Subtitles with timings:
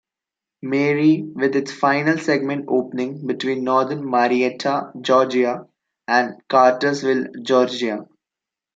[0.63, 5.67] Marie with its final segment opening between northern Marietta, Georgia,
[6.07, 8.07] and Cartersville, Georgia.